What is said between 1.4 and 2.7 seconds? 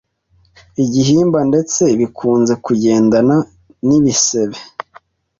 ndetse bikunze